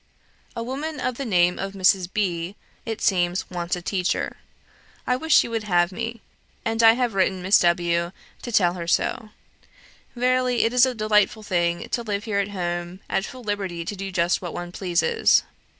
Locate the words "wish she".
5.15-5.47